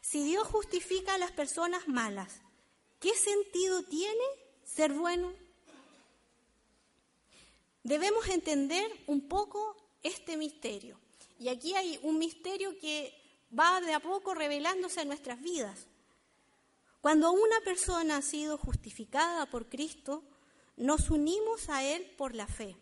Si 0.00 0.24
Dios 0.24 0.46
justifica 0.48 1.14
a 1.14 1.18
las 1.18 1.32
personas 1.32 1.88
malas, 1.88 2.40
¿qué 3.00 3.14
sentido 3.14 3.82
tiene 3.82 4.24
ser 4.64 4.92
bueno? 4.92 5.32
Debemos 7.82 8.28
entender 8.28 8.90
un 9.06 9.28
poco 9.28 9.76
este 10.02 10.36
misterio. 10.36 10.98
Y 11.38 11.48
aquí 11.48 11.74
hay 11.74 11.98
un 12.02 12.18
misterio 12.18 12.78
que 12.78 13.12
va 13.58 13.80
de 13.80 13.92
a 13.92 14.00
poco 14.00 14.34
revelándose 14.34 15.02
en 15.02 15.08
nuestras 15.08 15.40
vidas. 15.40 15.86
Cuando 17.02 17.32
una 17.32 17.60
persona 17.64 18.18
ha 18.18 18.22
sido 18.22 18.56
justificada 18.56 19.46
por 19.46 19.68
Cristo, 19.68 20.22
nos 20.76 21.10
unimos 21.10 21.68
a 21.68 21.82
Él 21.82 22.08
por 22.16 22.36
la 22.36 22.46
fe. 22.46 22.76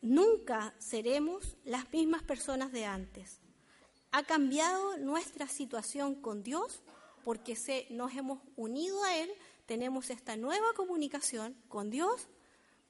Nunca 0.00 0.74
seremos 0.78 1.58
las 1.62 1.92
mismas 1.92 2.22
personas 2.22 2.72
de 2.72 2.86
antes. 2.86 3.38
Ha 4.12 4.22
cambiado 4.22 4.96
nuestra 4.96 5.46
situación 5.46 6.14
con 6.14 6.42
Dios 6.42 6.80
porque 7.22 7.54
se, 7.54 7.86
nos 7.90 8.14
hemos 8.14 8.40
unido 8.56 9.04
a 9.04 9.14
Él, 9.18 9.30
tenemos 9.66 10.08
esta 10.08 10.38
nueva 10.38 10.72
comunicación 10.74 11.54
con 11.68 11.90
Dios, 11.90 12.28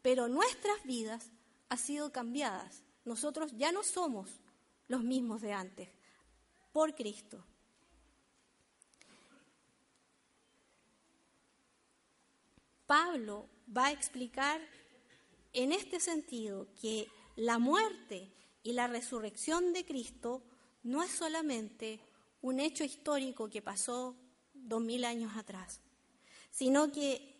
pero 0.03 0.29
nuestras 0.29 0.85
vidas 0.85 1.33
han 1.69 1.79
sido 1.79 2.13
cambiadas. 2.13 2.85
Nosotros 3.05 3.51
ya 3.57 3.73
no 3.73 3.83
somos 3.83 4.31
los 4.87 5.03
mismos 5.03 5.43
de 5.43 5.53
antes 5.53 5.89
por 6.73 6.95
Cristo. 6.95 7.45
Pablo 12.93 13.49
va 13.75 13.87
a 13.87 13.91
explicar 13.91 14.61
en 15.55 15.73
este 15.73 15.99
sentido 15.99 16.69
que 16.79 17.09
la 17.37 17.59
muerte 17.59 18.31
y 18.63 18.75
la 18.75 18.87
resurrección 18.87 19.73
de 19.73 19.87
Cristo 19.87 20.43
no 20.83 21.03
es 21.03 21.11
solamente 21.11 22.01
un 22.43 22.61
hecho 22.61 22.85
histórico 22.85 23.49
que 23.49 23.63
pasó 23.63 24.15
dos 24.53 24.83
mil 24.83 25.07
años 25.07 25.35
atrás, 25.39 25.81
sino 26.51 26.93
que 26.93 27.35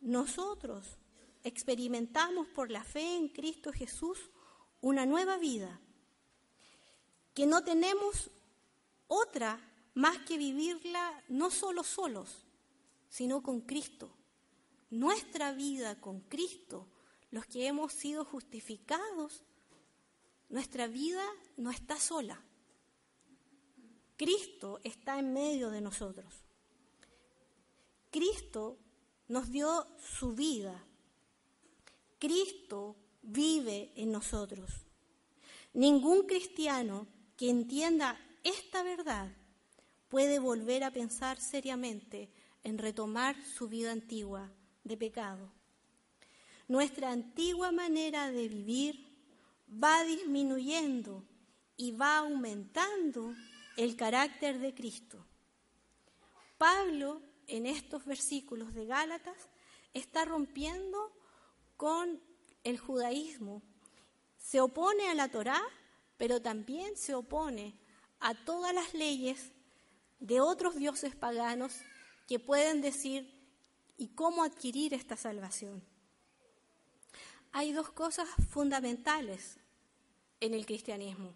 nosotros 0.00 0.98
experimentamos 1.44 2.48
por 2.48 2.72
la 2.72 2.82
fe 2.82 3.14
en 3.14 3.28
Cristo 3.28 3.72
Jesús 3.72 4.18
una 4.80 5.06
nueva 5.06 5.38
vida, 5.38 5.80
que 7.32 7.46
no 7.46 7.62
tenemos 7.62 8.28
otra 9.06 9.56
más 9.94 10.18
que 10.26 10.36
vivirla 10.36 11.22
no 11.28 11.52
solo 11.52 11.84
solos, 11.84 12.44
sino 13.08 13.40
con 13.40 13.60
Cristo 13.60 14.10
nuestra 14.94 15.52
vida 15.52 16.00
con 16.00 16.20
Cristo, 16.20 16.86
los 17.32 17.46
que 17.46 17.66
hemos 17.66 17.92
sido 17.92 18.24
justificados, 18.24 19.42
nuestra 20.48 20.86
vida 20.86 21.24
no 21.56 21.72
está 21.72 21.98
sola. 21.98 22.40
Cristo 24.16 24.80
está 24.84 25.18
en 25.18 25.32
medio 25.32 25.70
de 25.70 25.80
nosotros. 25.80 26.32
Cristo 28.12 28.78
nos 29.26 29.50
dio 29.50 29.88
su 29.98 30.32
vida. 30.32 30.84
Cristo 32.20 32.94
vive 33.22 33.92
en 33.96 34.12
nosotros. 34.12 34.70
Ningún 35.72 36.26
cristiano 36.26 37.08
que 37.36 37.50
entienda 37.50 38.16
esta 38.44 38.84
verdad 38.84 39.28
puede 40.08 40.38
volver 40.38 40.84
a 40.84 40.92
pensar 40.92 41.40
seriamente 41.40 42.30
en 42.62 42.78
retomar 42.78 43.34
su 43.44 43.66
vida 43.66 43.90
antigua 43.90 44.52
de 44.84 44.96
pecado. 44.96 45.50
Nuestra 46.68 47.10
antigua 47.10 47.72
manera 47.72 48.30
de 48.30 48.48
vivir 48.48 49.06
va 49.68 50.04
disminuyendo 50.04 51.24
y 51.76 51.92
va 51.92 52.18
aumentando 52.18 53.34
el 53.76 53.96
carácter 53.96 54.60
de 54.60 54.74
Cristo. 54.74 55.26
Pablo, 56.56 57.20
en 57.46 57.66
estos 57.66 58.04
versículos 58.04 58.72
de 58.74 58.86
Gálatas, 58.86 59.36
está 59.92 60.24
rompiendo 60.24 61.12
con 61.76 62.20
el 62.62 62.78
judaísmo. 62.78 63.62
Se 64.38 64.60
opone 64.60 65.08
a 65.08 65.14
la 65.14 65.28
Torá, 65.28 65.60
pero 66.16 66.40
también 66.40 66.96
se 66.96 67.14
opone 67.14 67.74
a 68.20 68.34
todas 68.34 68.74
las 68.74 68.94
leyes 68.94 69.52
de 70.20 70.40
otros 70.40 70.76
dioses 70.76 71.14
paganos 71.14 71.80
que 72.26 72.38
pueden 72.38 72.80
decir 72.80 73.33
y 73.96 74.08
cómo 74.08 74.42
adquirir 74.42 74.94
esta 74.94 75.16
salvación. 75.16 75.82
Hay 77.52 77.72
dos 77.72 77.90
cosas 77.90 78.28
fundamentales 78.50 79.58
en 80.40 80.54
el 80.54 80.66
cristianismo. 80.66 81.34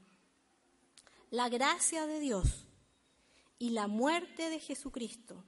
La 1.31 1.49
gracia 1.49 2.07
de 2.07 2.21
Dios 2.21 2.67
y 3.59 3.71
la 3.71 3.87
muerte 3.87 4.51
de 4.51 4.61
Jesucristo. 4.61 5.45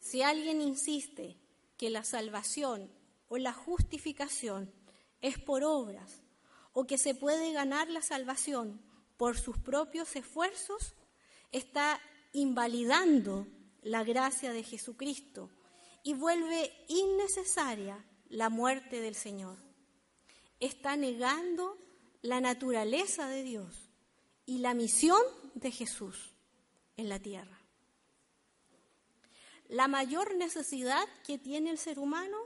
Si 0.00 0.22
alguien 0.22 0.60
insiste 0.60 1.38
que 1.76 1.90
la 1.90 2.04
salvación 2.04 2.90
o 3.28 3.38
la 3.38 3.52
justificación 3.52 4.72
es 5.20 5.38
por 5.38 5.62
obras 5.62 6.22
o 6.72 6.86
que 6.86 6.98
se 6.98 7.14
puede 7.14 7.52
ganar 7.52 7.88
la 7.88 8.02
salvación 8.02 8.80
por 9.16 9.38
sus 9.38 9.58
propios 9.58 10.16
esfuerzos, 10.16 10.94
está 11.52 12.00
invalidando 12.32 13.46
la 13.82 14.02
gracia 14.04 14.52
de 14.52 14.64
Jesucristo 14.64 15.50
y 16.02 16.14
vuelve 16.14 16.72
innecesaria 16.88 18.04
la 18.28 18.48
muerte 18.48 19.00
del 19.00 19.14
Señor. 19.14 19.56
Está 20.60 20.96
negando 20.96 21.76
la 22.22 22.40
naturaleza 22.40 23.28
de 23.28 23.42
Dios 23.42 23.90
y 24.46 24.58
la 24.58 24.74
misión 24.74 25.22
de 25.54 25.70
Jesús 25.70 26.32
en 26.96 27.08
la 27.08 27.18
tierra. 27.18 27.58
La 29.68 29.88
mayor 29.88 30.36
necesidad 30.36 31.06
que 31.26 31.38
tiene 31.38 31.70
el 31.70 31.78
ser 31.78 31.98
humano 31.98 32.36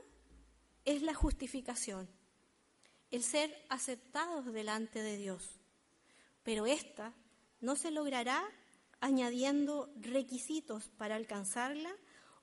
es 0.85 1.01
la 1.01 1.13
justificación, 1.13 2.09
el 3.11 3.23
ser 3.23 3.65
aceptados 3.69 4.45
delante 4.45 5.01
de 5.01 5.17
Dios. 5.17 5.59
Pero 6.43 6.65
esta 6.65 7.13
no 7.59 7.75
se 7.75 7.91
logrará 7.91 8.49
añadiendo 9.01 9.91
requisitos 9.99 10.89
para 10.97 11.15
alcanzarla 11.15 11.93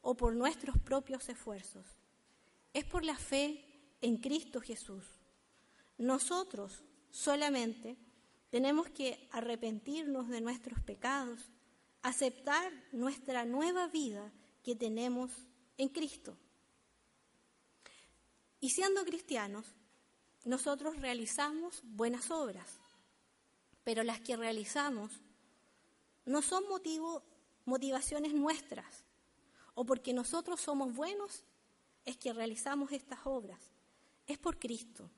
o 0.04 0.14
por 0.14 0.36
nuestros 0.36 0.78
propios 0.78 1.28
esfuerzos. 1.28 1.86
Es 2.74 2.84
por 2.84 3.04
la 3.04 3.16
fe 3.16 3.64
en 4.02 4.18
Cristo 4.18 4.60
Jesús. 4.60 5.04
Nosotros 5.96 6.82
solamente 7.10 7.96
tenemos 8.50 8.90
que 8.90 9.28
arrepentirnos 9.32 10.28
de 10.28 10.42
nuestros 10.42 10.78
pecados, 10.80 11.40
aceptar 12.02 12.70
nuestra 12.92 13.46
nueva 13.46 13.88
vida 13.88 14.30
que 14.62 14.76
tenemos 14.76 15.30
en 15.78 15.88
Cristo. 15.88 16.36
Y 18.60 18.70
siendo 18.70 19.04
cristianos, 19.04 19.64
nosotros 20.44 21.00
realizamos 21.00 21.80
buenas 21.82 22.30
obras, 22.30 22.78
pero 23.84 24.02
las 24.02 24.20
que 24.20 24.36
realizamos 24.36 25.12
no 26.26 26.42
son 26.42 26.68
motivo, 26.68 27.22
motivaciones 27.64 28.34
nuestras, 28.34 29.03
o 29.74 29.84
porque 29.84 30.12
nosotros 30.12 30.60
somos 30.60 30.94
buenos, 30.94 31.44
es 32.04 32.16
que 32.16 32.32
realizamos 32.32 32.92
estas 32.92 33.20
obras. 33.24 33.60
Es 34.26 34.38
por 34.38 34.58
Cristo, 34.58 35.10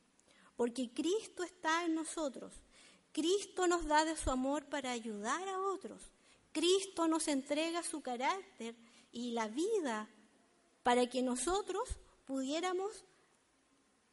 porque 0.56 0.90
Cristo 0.92 1.42
está 1.42 1.84
en 1.84 1.94
nosotros. 1.94 2.54
Cristo 3.12 3.66
nos 3.66 3.86
da 3.86 4.04
de 4.04 4.16
su 4.16 4.30
amor 4.30 4.66
para 4.66 4.90
ayudar 4.90 5.48
a 5.48 5.60
otros. 5.60 6.02
Cristo 6.52 7.06
nos 7.06 7.28
entrega 7.28 7.82
su 7.82 8.00
carácter 8.00 8.74
y 9.12 9.32
la 9.32 9.48
vida 9.48 10.08
para 10.82 11.06
que 11.08 11.22
nosotros 11.22 11.88
pudiéramos 12.24 13.04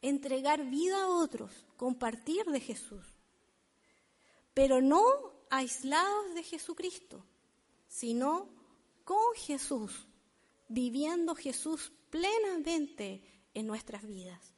entregar 0.01 0.65
vida 0.65 1.03
a 1.03 1.09
otros, 1.09 1.51
compartir 1.77 2.45
de 2.45 2.59
Jesús. 2.59 3.05
Pero 4.53 4.81
no 4.81 5.03
aislados 5.49 6.33
de 6.35 6.43
Jesucristo, 6.43 7.25
sino 7.87 8.49
con 9.05 9.33
Jesús 9.35 10.07
viviendo 10.73 11.35
Jesús 11.35 11.91
plenamente 12.09 13.21
en 13.53 13.67
nuestras 13.67 14.05
vidas. 14.07 14.55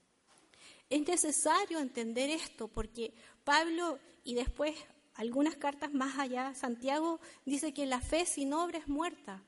Es 0.90 1.06
necesario 1.06 1.80
entender 1.80 2.30
esto 2.30 2.70
porque 2.70 3.14
Pablo 3.44 4.00
y 4.24 4.34
después 4.34 4.76
algunas 5.16 5.58
cartas 5.58 5.94
más 5.94 6.18
allá, 6.18 6.54
Santiago 6.56 7.20
dice 7.46 7.74
que 7.74 7.86
la 7.86 8.00
fe 8.00 8.26
sin 8.26 8.54
obra 8.54 8.78
es 8.78 8.88
muerta. 8.88 9.44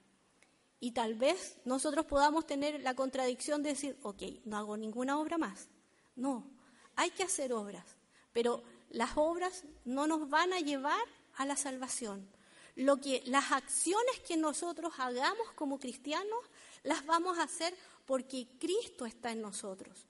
Y 0.79 0.91
tal 0.91 1.15
vez 1.15 1.57
nosotros 1.63 2.05
podamos 2.05 2.45
tener 2.45 2.81
la 2.81 2.95
contradicción 2.95 3.63
de 3.63 3.69
decir, 3.69 3.97
ok, 4.03 4.23
no 4.45 4.57
hago 4.57 4.77
ninguna 4.77 5.17
obra 5.19 5.37
más. 5.37 5.69
No, 6.15 6.51
hay 6.95 7.11
que 7.11 7.23
hacer 7.23 7.53
obras, 7.53 7.85
pero 8.33 8.61
las 8.89 9.11
obras 9.15 9.63
no 9.85 10.05
nos 10.05 10.29
van 10.29 10.53
a 10.53 10.59
llevar 10.59 11.05
a 11.35 11.45
la 11.45 11.55
salvación 11.55 12.27
lo 12.77 12.97
que 12.97 13.23
las 13.25 13.51
acciones 13.51 14.19
que 14.27 14.37
nosotros 14.37 14.93
hagamos 14.99 15.51
como 15.55 15.79
cristianos 15.79 16.39
las 16.87 17.05
vamos 17.05 17.37
a 17.37 17.43
hacer 17.43 17.75
porque 18.05 18.47
Cristo 18.59 19.05
está 19.05 19.31
en 19.31 19.41
nosotros. 19.41 20.05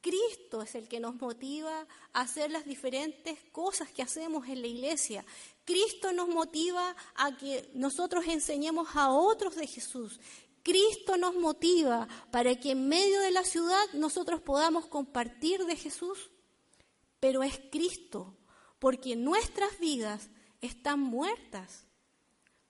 Cristo 0.00 0.62
es 0.62 0.74
el 0.74 0.88
que 0.88 1.00
nos 1.00 1.16
motiva 1.16 1.86
a 2.12 2.20
hacer 2.20 2.50
las 2.50 2.64
diferentes 2.64 3.38
cosas 3.50 3.90
que 3.90 4.02
hacemos 4.02 4.46
en 4.48 4.60
la 4.60 4.68
iglesia. 4.68 5.24
Cristo 5.64 6.12
nos 6.12 6.28
motiva 6.28 6.94
a 7.14 7.36
que 7.36 7.70
nosotros 7.74 8.26
enseñemos 8.26 8.88
a 8.94 9.10
otros 9.10 9.56
de 9.56 9.66
Jesús. 9.66 10.20
Cristo 10.62 11.16
nos 11.16 11.34
motiva 11.34 12.06
para 12.30 12.54
que 12.54 12.72
en 12.72 12.88
medio 12.88 13.20
de 13.20 13.30
la 13.30 13.44
ciudad 13.44 13.84
nosotros 13.94 14.40
podamos 14.40 14.86
compartir 14.86 15.64
de 15.64 15.76
Jesús. 15.76 16.30
Pero 17.18 17.42
es 17.42 17.60
Cristo, 17.72 18.36
porque 18.78 19.16
nuestras 19.16 19.78
vidas 19.78 20.28
están 20.60 21.00
muertas 21.00 21.86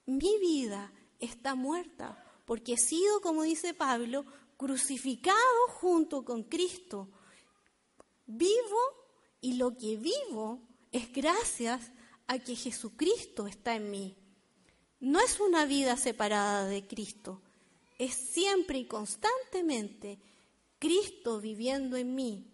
mi 0.07 0.39
vida 0.39 0.93
está 1.19 1.57
muerta 1.57 2.25
porque 2.47 2.75
he 2.75 2.79
sido, 2.79 3.21
como 3.21 3.43
dice 3.43 3.75
Pablo, 3.75 4.25
crucificado 4.57 5.69
junto 5.69 6.25
con 6.25 6.45
Cristo. 6.45 7.11
Vivo 8.25 8.81
y 9.43 9.55
lo 9.55 9.77
que 9.77 9.97
vivo 9.97 10.61
es 10.93 11.13
gracias 11.13 11.93
a 12.27 12.39
que 12.39 12.57
Jesucristo 12.57 13.47
está 13.47 13.77
en 13.77 13.91
mí. 13.91 14.17
No 15.01 15.21
es 15.21 15.41
una 15.41 15.67
vida 15.67 15.97
separada 15.97 16.67
de 16.67 16.87
Cristo, 16.87 17.43
es 17.99 18.15
siempre 18.15 18.79
y 18.79 18.87
constantemente 18.87 20.19
Cristo 20.79 21.41
viviendo 21.41 21.97
en 21.97 22.15
mí. 22.15 22.47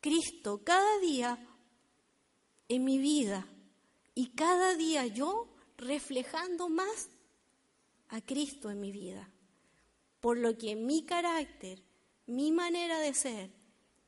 Cristo 0.00 0.62
cada 0.62 0.98
día 1.00 1.38
en 2.68 2.84
mi 2.84 2.98
vida 2.98 3.48
y 4.14 4.28
cada 4.28 4.74
día 4.74 5.06
yo 5.06 5.48
reflejando 5.78 6.68
más 6.68 7.08
a 8.08 8.20
Cristo 8.20 8.70
en 8.70 8.80
mi 8.80 8.92
vida. 8.92 9.30
Por 10.20 10.38
lo 10.38 10.56
que 10.56 10.76
mi 10.76 11.04
carácter, 11.04 11.82
mi 12.26 12.52
manera 12.52 12.98
de 12.98 13.14
ser, 13.14 13.50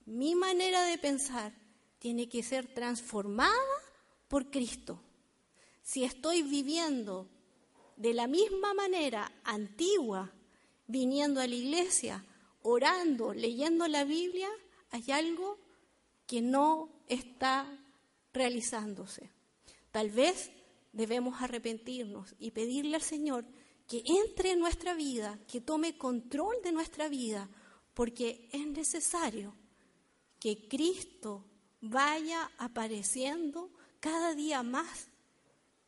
mi 0.04 0.34
manera 0.34 0.84
de 0.84 0.98
pensar 0.98 1.52
tiene 1.98 2.28
que 2.28 2.42
ser 2.42 2.66
transformada 2.66 3.52
por 4.28 4.50
Cristo. 4.50 5.02
Si 5.82 6.04
estoy 6.04 6.42
viviendo 6.42 7.28
de 7.96 8.14
la 8.14 8.26
misma 8.26 8.74
manera 8.74 9.32
antigua, 9.44 10.32
viniendo 10.86 11.40
a 11.40 11.46
la 11.46 11.54
iglesia, 11.54 12.24
orando, 12.62 13.34
leyendo 13.34 13.88
la 13.88 14.04
Biblia, 14.04 14.48
hay 14.90 15.10
algo 15.10 15.58
que 16.26 16.40
no 16.40 16.90
está 17.08 17.66
realizándose. 18.32 19.30
Tal 19.90 20.10
vez 20.10 20.50
debemos 20.92 21.42
arrepentirnos 21.42 22.34
y 22.38 22.50
pedirle 22.50 22.96
al 22.96 23.02
Señor 23.02 23.44
que 23.88 24.04
entre 24.04 24.52
en 24.52 24.60
nuestra 24.60 24.94
vida, 24.94 25.38
que 25.48 25.62
tome 25.62 25.96
control 25.96 26.56
de 26.62 26.72
nuestra 26.72 27.08
vida, 27.08 27.48
porque 27.94 28.48
es 28.52 28.66
necesario 28.66 29.54
que 30.38 30.68
Cristo 30.68 31.44
vaya 31.80 32.50
apareciendo 32.58 33.70
cada 33.98 34.34
día 34.34 34.62
más 34.62 35.08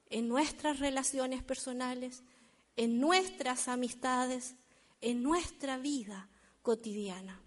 en 0.07 0.29
nuestras 0.29 0.81
relaciones 0.81 1.43
personales, 1.43 2.23
en 2.75 2.99
nuestras 2.99 3.69
amistades, 3.69 4.57
en 5.03 5.23
nuestra 5.23 5.77
vida 5.77 6.29
cotidiana. 6.63 7.39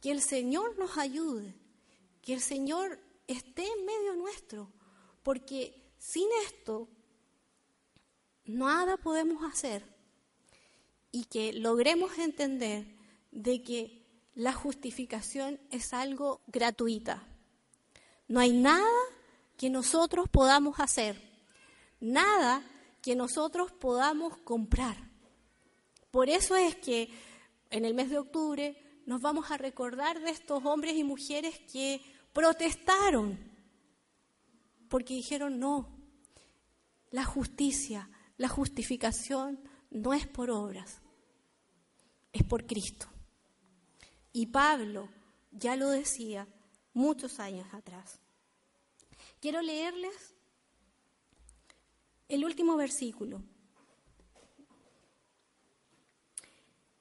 Que 0.00 0.12
el 0.12 0.22
Señor 0.22 0.78
nos 0.78 0.96
ayude, 0.96 1.52
que 2.22 2.32
el 2.32 2.40
Señor 2.40 3.00
esté 3.26 3.66
en 3.66 3.84
medio 3.84 4.14
nuestro, 4.14 4.70
porque 5.24 5.82
sin 5.98 6.28
esto 6.46 6.88
nada 8.48 8.96
podemos 8.96 9.44
hacer 9.44 9.84
y 11.12 11.24
que 11.24 11.52
logremos 11.52 12.18
entender 12.18 12.96
de 13.30 13.62
que 13.62 14.06
la 14.34 14.52
justificación 14.52 15.60
es 15.70 15.92
algo 15.92 16.40
gratuita. 16.46 17.22
No 18.26 18.40
hay 18.40 18.52
nada 18.52 18.88
que 19.56 19.70
nosotros 19.70 20.28
podamos 20.28 20.80
hacer, 20.80 21.20
nada 22.00 22.62
que 23.02 23.14
nosotros 23.14 23.72
podamos 23.72 24.36
comprar. 24.38 24.96
Por 26.10 26.28
eso 26.28 26.56
es 26.56 26.74
que 26.76 27.10
en 27.70 27.84
el 27.84 27.94
mes 27.94 28.10
de 28.10 28.18
octubre 28.18 28.82
nos 29.06 29.20
vamos 29.20 29.50
a 29.50 29.56
recordar 29.56 30.20
de 30.20 30.30
estos 30.30 30.64
hombres 30.64 30.96
y 30.96 31.04
mujeres 31.04 31.58
que 31.72 32.00
protestaron 32.32 33.38
porque 34.88 35.14
dijeron 35.14 35.58
no, 35.58 35.88
la 37.10 37.24
justicia, 37.24 38.10
la 38.38 38.48
justificación 38.48 39.60
no 39.90 40.14
es 40.14 40.26
por 40.26 40.50
obras, 40.50 41.00
es 42.32 42.44
por 42.44 42.66
Cristo. 42.66 43.06
Y 44.32 44.46
Pablo 44.46 45.08
ya 45.50 45.76
lo 45.76 45.90
decía 45.90 46.46
muchos 46.94 47.40
años 47.40 47.66
atrás. 47.74 48.20
Quiero 49.40 49.60
leerles 49.60 50.34
el 52.28 52.44
último 52.44 52.76
versículo. 52.76 53.42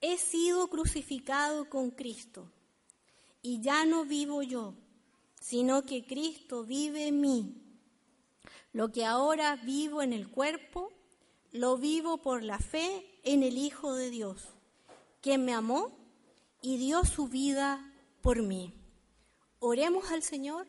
He 0.01 0.17
sido 0.17 0.67
crucificado 0.69 1.69
con 1.69 1.91
Cristo 1.91 2.51
y 3.41 3.61
ya 3.61 3.85
no 3.85 4.05
vivo 4.05 4.41
yo, 4.41 4.73
sino 5.39 5.83
que 5.83 6.05
Cristo 6.05 6.63
vive 6.63 7.07
en 7.07 7.21
mí. 7.21 7.61
Lo 8.73 8.91
que 8.91 9.05
ahora 9.05 9.55
vivo 9.55 10.01
en 10.01 10.13
el 10.13 10.29
cuerpo, 10.29 10.93
lo 11.57 11.77
vivo 11.77 12.17
por 12.17 12.43
la 12.43 12.59
fe 12.59 13.05
en 13.23 13.43
el 13.43 13.57
Hijo 13.57 13.93
de 13.95 14.09
Dios, 14.09 14.43
que 15.21 15.37
me 15.37 15.53
amó 15.53 15.91
y 16.61 16.77
dio 16.77 17.03
su 17.03 17.27
vida 17.27 17.91
por 18.21 18.41
mí. 18.41 18.73
Oremos 19.59 20.11
al 20.11 20.23
Señor 20.23 20.67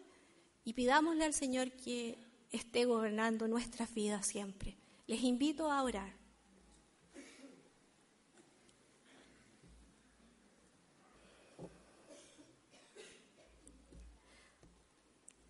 y 0.65 0.73
pidámosle 0.73 1.25
al 1.25 1.35
Señor 1.35 1.71
que 1.73 2.19
esté 2.51 2.87
gobernando 2.87 3.49
nuestras 3.49 3.93
vidas 3.93 4.27
siempre. 4.27 4.77
Les 5.07 5.23
invito 5.23 5.71
a 5.71 5.83
orar. 5.83 6.17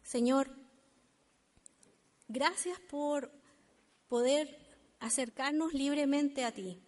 Señor, 0.03 0.51
gracias 2.29 2.81
por 2.81 3.31
poder 4.09 4.68
acercarnos 5.01 5.73
libremente 5.75 6.45
a 6.45 6.53
ti. 6.53 6.79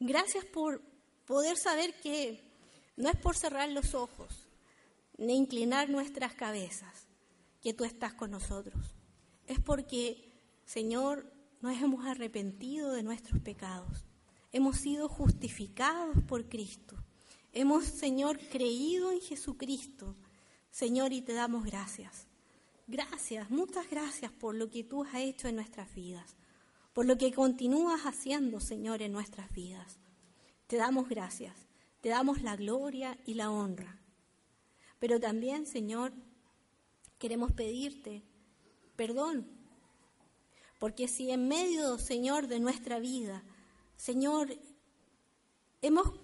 Gracias 0.00 0.44
por 0.44 0.82
poder 1.26 1.56
saber 1.56 1.94
que 2.00 2.42
no 2.96 3.08
es 3.08 3.16
por 3.16 3.36
cerrar 3.36 3.68
los 3.70 3.94
ojos 3.94 4.46
ni 5.18 5.36
inclinar 5.36 5.88
nuestras 5.88 6.34
cabezas 6.34 7.06
que 7.62 7.74
tú 7.74 7.84
estás 7.84 8.14
con 8.14 8.30
nosotros. 8.30 8.94
Es 9.46 9.60
porque, 9.60 10.32
Señor, 10.64 11.32
nos 11.60 11.80
hemos 11.80 12.06
arrepentido 12.06 12.92
de 12.92 13.02
nuestros 13.02 13.40
pecados. 13.40 14.04
Hemos 14.52 14.76
sido 14.78 15.08
justificados 15.08 16.16
por 16.28 16.48
Cristo. 16.48 16.96
Hemos, 17.52 17.84
Señor, 17.84 18.38
creído 18.50 19.10
en 19.12 19.20
Jesucristo. 19.20 20.14
Señor, 20.70 21.12
y 21.12 21.22
te 21.22 21.32
damos 21.32 21.64
gracias. 21.64 22.26
Gracias, 22.86 23.50
muchas 23.50 23.90
gracias 23.90 24.30
por 24.30 24.54
lo 24.54 24.70
que 24.70 24.84
tú 24.84 25.02
has 25.02 25.16
hecho 25.16 25.48
en 25.48 25.56
nuestras 25.56 25.92
vidas, 25.92 26.36
por 26.96 27.04
lo 27.04 27.18
que 27.18 27.30
continúas 27.30 28.06
haciendo, 28.06 28.58
Señor, 28.58 29.02
en 29.02 29.12
nuestras 29.12 29.52
vidas. 29.52 29.98
Te 30.66 30.76
damos 30.76 31.10
gracias, 31.10 31.54
te 32.00 32.08
damos 32.08 32.40
la 32.40 32.56
gloria 32.56 33.18
y 33.26 33.34
la 33.34 33.50
honra. 33.50 34.00
Pero 34.98 35.20
también, 35.20 35.66
Señor, 35.66 36.14
queremos 37.18 37.52
pedirte 37.52 38.22
perdón, 38.96 39.46
porque 40.78 41.06
si 41.06 41.30
en 41.30 41.48
medio, 41.48 41.98
Señor, 41.98 42.46
de 42.46 42.60
nuestra 42.60 42.98
vida, 42.98 43.44
Señor, 43.98 44.56
hemos 45.82 46.14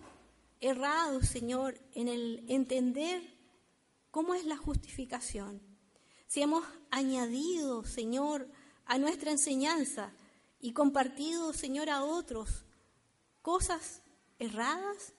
errado, 0.63 1.21
Señor, 1.21 1.79
en 1.93 2.09
el 2.09 2.47
entender 2.49 3.23
cómo 4.11 4.33
es 4.33 4.47
la 4.47 4.57
justificación, 4.57 5.61
si 6.29 6.41
hemos 6.41 6.65
añadido, 6.91 7.85
Señor, 7.85 8.49
a 8.87 8.97
nuestra 8.97 9.33
enseñanza 9.33 10.15
y 10.63 10.73
compartido, 10.73 11.53
Señor, 11.53 11.91
a 11.91 12.05
otros 12.05 12.65
cosas 13.43 14.01
erradas, 14.39 15.13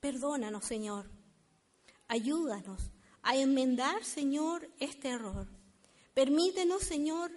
perdónanos, 0.00 0.64
Señor. 0.64 1.10
Ayúdanos 2.08 2.90
a 3.22 3.36
enmendar, 3.36 4.04
Señor, 4.04 4.68
este 4.80 5.10
error. 5.10 5.46
Permítenos, 6.14 6.82
Señor, 6.82 7.30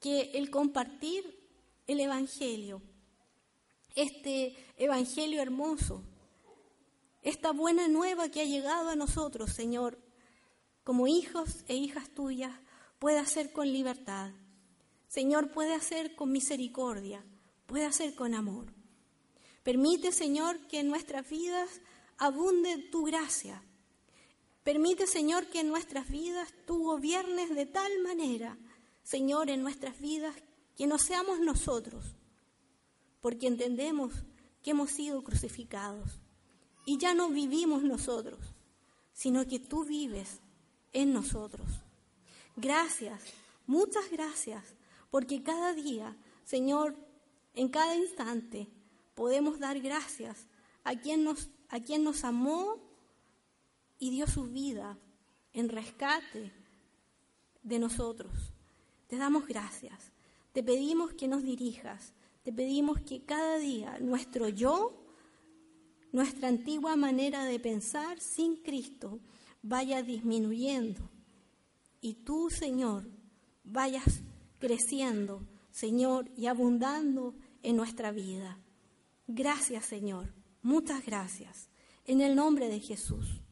que 0.00 0.32
el 0.34 0.50
compartir 0.50 1.48
el 1.86 2.00
Evangelio, 2.00 2.82
este 3.94 4.56
Evangelio 4.76 5.40
hermoso, 5.40 6.02
esta 7.22 7.52
buena 7.52 7.86
nueva 7.86 8.28
que 8.28 8.40
ha 8.40 8.44
llegado 8.44 8.90
a 8.90 8.96
nosotros, 8.96 9.52
Señor, 9.52 9.98
como 10.82 11.06
hijos 11.06 11.64
e 11.68 11.76
hijas 11.76 12.08
tuyas, 12.12 12.52
puede 12.98 13.24
ser 13.26 13.52
con 13.52 13.72
libertad. 13.72 14.32
Señor, 15.12 15.50
puede 15.50 15.74
hacer 15.74 16.14
con 16.14 16.32
misericordia, 16.32 17.22
puede 17.66 17.84
hacer 17.84 18.14
con 18.14 18.32
amor. 18.32 18.72
Permite, 19.62 20.10
Señor, 20.10 20.58
que 20.68 20.80
en 20.80 20.88
nuestras 20.88 21.28
vidas 21.28 21.68
abunde 22.16 22.78
tu 22.78 23.04
gracia. 23.04 23.62
Permite, 24.64 25.06
Señor, 25.06 25.48
que 25.48 25.60
en 25.60 25.68
nuestras 25.68 26.08
vidas 26.08 26.48
tú 26.66 26.84
gobiernes 26.84 27.54
de 27.54 27.66
tal 27.66 27.92
manera, 28.02 28.56
Señor, 29.02 29.50
en 29.50 29.60
nuestras 29.60 30.00
vidas, 30.00 30.34
que 30.78 30.86
no 30.86 30.96
seamos 30.96 31.40
nosotros, 31.40 32.16
porque 33.20 33.48
entendemos 33.48 34.14
que 34.62 34.70
hemos 34.70 34.92
sido 34.92 35.22
crucificados 35.22 36.20
y 36.86 36.96
ya 36.96 37.12
no 37.12 37.28
vivimos 37.28 37.82
nosotros, 37.82 38.40
sino 39.12 39.46
que 39.46 39.58
tú 39.58 39.84
vives 39.84 40.40
en 40.94 41.12
nosotros. 41.12 41.68
Gracias, 42.56 43.20
muchas 43.66 44.10
gracias, 44.10 44.64
porque 45.12 45.42
cada 45.42 45.74
día, 45.74 46.16
Señor, 46.42 46.96
en 47.52 47.68
cada 47.68 47.94
instante, 47.94 48.66
podemos 49.14 49.58
dar 49.58 49.78
gracias 49.78 50.46
a 50.84 50.96
quien 50.96 51.22
nos, 51.22 51.50
a 51.68 51.80
quien 51.80 52.02
nos 52.02 52.24
amó 52.24 52.78
y 53.98 54.08
dio 54.08 54.26
su 54.26 54.44
vida 54.44 54.98
en 55.52 55.68
rescate 55.68 56.50
de 57.62 57.78
nosotros. 57.78 58.32
Te 59.06 59.18
damos 59.18 59.46
gracias. 59.46 60.12
Te 60.54 60.62
pedimos 60.62 61.12
que 61.12 61.28
nos 61.28 61.42
dirijas. 61.42 62.14
Te 62.42 62.50
pedimos 62.50 62.98
que 63.02 63.22
cada 63.22 63.58
día 63.58 63.98
nuestro 64.00 64.48
yo, 64.48 64.94
nuestra 66.10 66.48
antigua 66.48 66.96
manera 66.96 67.44
de 67.44 67.60
pensar 67.60 68.18
sin 68.18 68.56
Cristo, 68.62 69.20
vaya 69.60 70.02
disminuyendo. 70.02 71.10
Y 72.00 72.14
tú, 72.14 72.48
Señor, 72.48 73.10
vayas 73.62 74.22
creciendo, 74.62 75.44
Señor, 75.72 76.30
y 76.36 76.46
abundando 76.46 77.34
en 77.64 77.74
nuestra 77.76 78.12
vida. 78.12 78.60
Gracias, 79.26 79.86
Señor. 79.86 80.32
Muchas 80.62 81.04
gracias. 81.04 81.68
En 82.04 82.20
el 82.20 82.36
nombre 82.36 82.68
de 82.68 82.78
Jesús. 82.78 83.42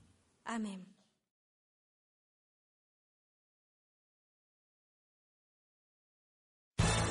Amén. 0.45 0.90